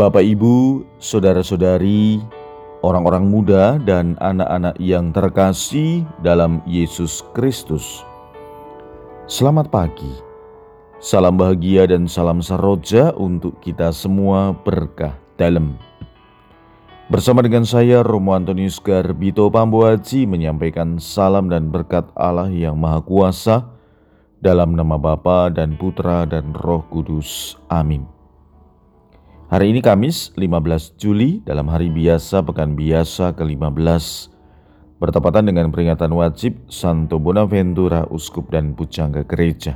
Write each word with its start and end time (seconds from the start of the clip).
Bapak, 0.00 0.24
Ibu, 0.24 0.80
saudara-saudari, 0.96 2.24
orang-orang 2.80 3.28
muda, 3.28 3.76
dan 3.84 4.16
anak-anak 4.24 4.80
yang 4.80 5.12
terkasih 5.12 6.08
dalam 6.24 6.64
Yesus 6.64 7.20
Kristus, 7.36 8.00
selamat 9.28 9.68
pagi. 9.68 10.08
Salam 11.04 11.36
bahagia 11.36 11.84
dan 11.84 12.08
salam 12.08 12.40
saroja 12.40 13.12
untuk 13.12 13.60
kita 13.60 13.92
semua 13.92 14.56
berkah 14.56 15.20
dalam. 15.36 15.76
Bersama 17.12 17.44
dengan 17.44 17.68
saya 17.68 18.00
Romo 18.00 18.32
Antonius 18.32 18.80
Garbito 18.80 19.52
Pambuaji 19.52 20.24
menyampaikan 20.24 20.96
salam 20.96 21.52
dan 21.52 21.68
berkat 21.68 22.08
Allah 22.16 22.48
yang 22.48 22.80
Maha 22.80 23.04
Kuasa 23.04 23.68
dalam 24.40 24.72
nama 24.72 24.96
Bapa 24.96 25.52
dan 25.52 25.76
Putra 25.76 26.24
dan 26.24 26.56
Roh 26.56 26.88
Kudus. 26.88 27.60
Amin. 27.68 28.19
Hari 29.50 29.74
ini 29.74 29.82
Kamis 29.82 30.30
15 30.38 30.94
Juli 30.94 31.42
dalam 31.42 31.66
hari 31.74 31.90
biasa 31.90 32.38
pekan 32.46 32.78
biasa 32.78 33.34
ke-15 33.34 34.30
bertepatan 35.02 35.42
dengan 35.42 35.74
peringatan 35.74 36.14
wajib 36.14 36.70
Santo 36.70 37.18
Bonaventura 37.18 38.06
Uskup 38.14 38.54
dan 38.54 38.78
Pujangga 38.78 39.26
Gereja. 39.26 39.74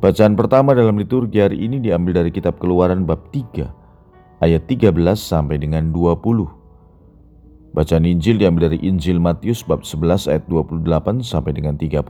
Bacaan 0.00 0.40
pertama 0.40 0.72
dalam 0.72 0.96
liturgi 0.96 1.44
hari 1.44 1.60
ini 1.60 1.84
diambil 1.84 2.24
dari 2.24 2.32
kitab 2.32 2.56
Keluaran 2.56 3.04
bab 3.04 3.28
3 3.28 4.40
ayat 4.40 4.64
13 4.64 4.88
sampai 5.12 5.60
dengan 5.60 5.92
20. 5.92 7.76
Bacaan 7.76 8.08
Injil 8.08 8.40
diambil 8.40 8.72
dari 8.72 8.88
Injil 8.88 9.20
Matius 9.20 9.60
bab 9.60 9.84
11 9.84 10.32
ayat 10.32 10.48
28 10.48 10.80
sampai 11.20 11.52
dengan 11.52 11.76
30. 11.76 12.00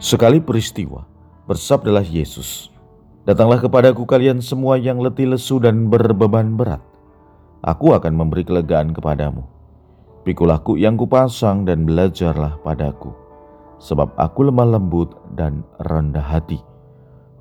Sekali 0.00 0.40
peristiwa, 0.40 1.04
bersabdalah 1.44 2.08
Yesus, 2.08 2.72
Datanglah 3.26 3.58
kepadaku 3.58 4.06
kalian 4.06 4.38
semua 4.38 4.78
yang 4.78 5.02
letih 5.02 5.26
lesu 5.26 5.58
dan 5.58 5.90
berbeban 5.90 6.54
berat. 6.54 6.78
Aku 7.66 7.90
akan 7.90 8.14
memberi 8.14 8.46
kelegaan 8.46 8.94
kepadamu. 8.94 9.42
Pikulah 10.22 10.62
yang 10.78 10.94
kupasang 10.94 11.66
dan 11.66 11.82
belajarlah 11.82 12.62
padaku. 12.62 13.10
Sebab 13.82 14.14
aku 14.14 14.46
lemah 14.46 14.78
lembut 14.78 15.10
dan 15.34 15.66
rendah 15.82 16.22
hati. 16.22 16.62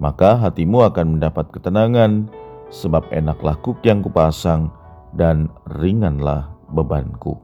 Maka 0.01 0.33
hatimu 0.41 0.89
akan 0.89 1.21
mendapat 1.21 1.53
ketenangan, 1.53 2.33
sebab 2.73 3.05
enaklah 3.13 3.53
kuk 3.61 3.77
yang 3.85 4.01
kupasang 4.01 4.73
dan 5.13 5.53
ringanlah 5.69 6.49
bebanku. 6.73 7.37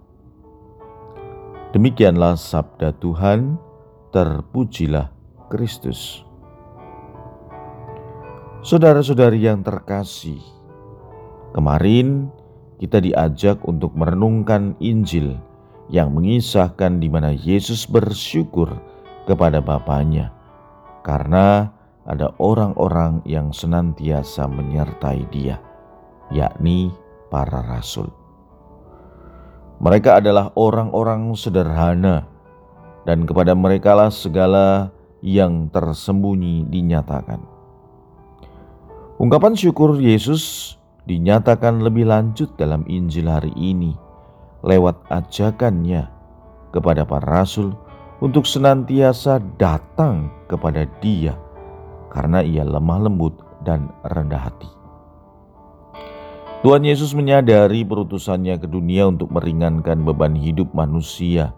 Demikianlah 1.78 2.36
sabda 2.36 2.89
Tuhan, 2.97 3.62
terpujilah 4.09 5.14
Kristus. 5.47 6.31
Saudara-saudari 8.62 9.42
yang 9.42 9.66
terkasih, 9.66 10.38
kemarin 11.50 12.30
kita 12.78 13.02
diajak 13.02 13.58
untuk 13.66 13.90
merenungkan 13.98 14.78
Injil 14.78 15.34
yang 15.90 16.14
mengisahkan 16.14 17.02
di 17.02 17.09
mana 17.09 17.34
Yesus 17.34 17.90
bersyukur 17.90 18.70
kepada 19.26 19.66
Bapaknya 19.66 20.30
karena 21.02 21.73
ada 22.06 22.38
orang-orang 22.38 23.26
yang 23.26 23.50
senantiasa 23.50 24.45
menyertai 24.45 25.25
Dia, 25.34 25.58
yakni 26.30 26.94
para 27.34 27.66
rasul. 27.66 28.14
Mereka 29.81 30.22
adalah 30.22 30.53
orang-orang 30.53 31.34
sederhana, 31.34 32.30
dan 33.09 33.25
kepada 33.25 33.58
merekalah 33.58 34.14
segala 34.14 34.94
yang 35.25 35.66
tersembunyi 35.73 36.70
dinyatakan. 36.70 37.61
Ungkapan 39.22 39.53
syukur 39.53 40.02
Yesus 40.02 40.73
dinyatakan 41.05 41.86
lebih 41.86 42.09
lanjut 42.09 42.58
dalam 42.58 42.81
Injil 42.89 43.30
hari 43.30 43.53
ini 43.53 43.94
lewat 44.66 44.97
ajakannya 45.13 46.09
kepada 46.73 47.06
para 47.06 47.22
rasul 47.46 47.78
untuk 48.18 48.50
senantiasa 48.50 49.38
datang 49.62 50.34
kepada 50.50 50.90
Dia 51.06 51.38
karena 52.09 52.41
Ia 52.41 52.66
lemah 52.66 53.06
lembut 53.06 53.38
dan 53.62 53.94
rendah 54.09 54.41
hati. 54.41 54.69
Tuhan 56.66 56.81
Yesus 56.81 57.13
menyadari 57.13 57.85
perutusannya 57.85 58.57
ke 58.57 58.66
dunia 58.66 59.06
untuk 59.06 59.29
meringankan 59.29 60.01
beban 60.01 60.34
hidup 60.34 60.73
manusia 60.73 61.53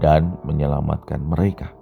dan 0.00 0.40
menyelamatkan 0.48 1.20
mereka. 1.20 1.76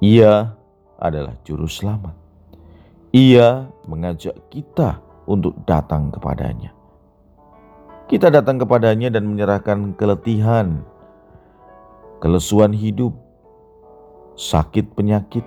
Ia 0.00 0.56
adalah 0.96 1.36
juru 1.44 1.68
selamat. 1.68 2.27
Ia 3.08 3.64
mengajak 3.88 4.36
kita 4.52 5.00
untuk 5.24 5.56
datang 5.64 6.12
kepadanya. 6.12 6.76
Kita 8.04 8.28
datang 8.28 8.60
kepadanya 8.60 9.08
dan 9.08 9.24
menyerahkan 9.28 9.96
keletihan, 9.96 10.84
kelesuan 12.20 12.76
hidup, 12.76 13.16
sakit 14.36 14.92
penyakit, 14.92 15.44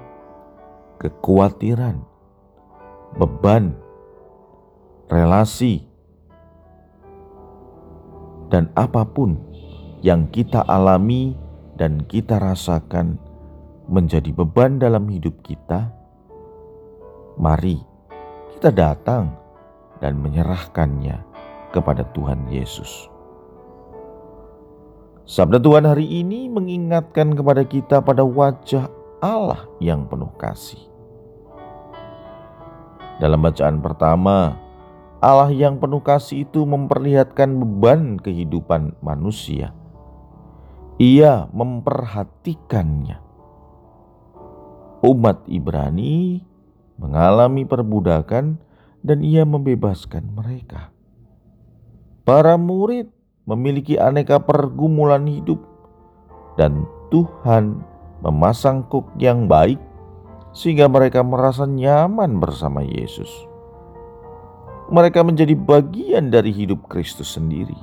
kekhawatiran, 0.98 2.02
beban, 3.18 3.78
relasi, 5.10 5.86
dan 8.50 8.74
apa 8.74 9.06
pun 9.06 9.38
yang 10.02 10.26
kita 10.34 10.66
alami 10.66 11.38
dan 11.78 12.02
kita 12.10 12.42
rasakan 12.42 13.22
menjadi 13.86 14.34
beban 14.34 14.82
dalam 14.82 15.06
hidup 15.10 15.46
kita 15.46 16.01
Mari 17.42 17.82
kita 18.54 18.70
datang 18.70 19.34
dan 19.98 20.14
menyerahkannya 20.22 21.26
kepada 21.74 22.06
Tuhan 22.14 22.46
Yesus. 22.54 23.10
Sabda 25.26 25.58
Tuhan 25.58 25.90
hari 25.90 26.06
ini 26.06 26.46
mengingatkan 26.54 27.34
kepada 27.34 27.66
kita 27.66 27.98
pada 28.06 28.22
wajah 28.22 28.86
Allah 29.26 29.66
yang 29.82 30.06
penuh 30.06 30.30
kasih. 30.38 30.86
Dalam 33.18 33.42
bacaan 33.42 33.82
pertama, 33.82 34.62
Allah 35.18 35.50
yang 35.50 35.82
penuh 35.82 36.06
kasih 36.06 36.46
itu 36.46 36.62
memperlihatkan 36.62 37.58
beban 37.58 38.22
kehidupan 38.22 39.02
manusia. 39.02 39.74
Ia 41.02 41.50
memperhatikannya. 41.50 43.18
Umat 45.02 45.42
Ibrani 45.50 46.51
mengalami 47.02 47.66
perbudakan, 47.66 48.62
dan 49.02 49.26
ia 49.26 49.42
membebaskan 49.42 50.38
mereka. 50.38 50.94
Para 52.22 52.54
murid 52.62 53.10
memiliki 53.50 53.98
aneka 53.98 54.38
pergumulan 54.38 55.26
hidup, 55.26 55.58
dan 56.62 56.86
Tuhan 57.10 57.82
memasang 58.22 58.86
kuk 58.86 59.10
yang 59.18 59.50
baik 59.50 59.82
sehingga 60.54 60.86
mereka 60.86 61.26
merasa 61.26 61.66
nyaman 61.66 62.38
bersama 62.38 62.86
Yesus. 62.86 63.28
Mereka 64.92 65.24
menjadi 65.24 65.56
bagian 65.56 66.30
dari 66.30 66.52
hidup 66.54 66.86
Kristus 66.92 67.34
sendiri. 67.40 67.76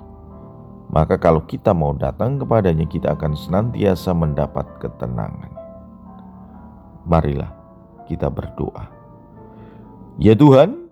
Maka, 0.88 1.20
kalau 1.20 1.44
kita 1.44 1.72
mau 1.76 1.92
datang 1.96 2.40
kepadanya, 2.40 2.84
kita 2.88 3.16
akan 3.16 3.32
senantiasa 3.36 4.12
mendapat 4.12 4.64
ketenangan. 4.80 5.52
Marilah 7.08 7.52
kita 8.08 8.28
berdoa. 8.32 8.97
Ya 10.18 10.34
Tuhan, 10.34 10.90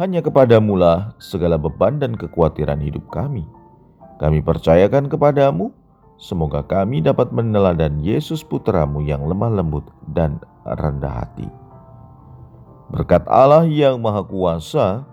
hanya 0.00 0.24
kepadamulah 0.24 1.12
segala 1.20 1.60
beban 1.60 2.00
dan 2.00 2.16
kekhawatiran 2.16 2.80
hidup 2.80 3.12
kami. 3.12 3.44
Kami 4.16 4.40
percayakan 4.40 5.12
kepadamu, 5.12 5.68
semoga 6.16 6.64
kami 6.64 7.04
dapat 7.04 7.28
meneladan 7.28 8.00
Yesus 8.00 8.40
putramu 8.40 9.04
yang 9.04 9.28
lemah 9.28 9.52
lembut 9.52 9.84
dan 10.08 10.40
rendah 10.64 11.12
hati. 11.12 11.44
Berkat 12.88 13.28
Allah 13.28 13.68
yang 13.68 14.00
Maha 14.00 14.24
Kuasa, 14.24 15.04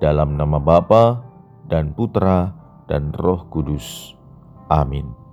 dalam 0.00 0.40
nama 0.40 0.56
Bapa 0.56 1.20
dan 1.68 1.92
Putra 1.92 2.56
dan 2.88 3.12
Roh 3.12 3.44
Kudus. 3.52 4.16
Amin. 4.72 5.23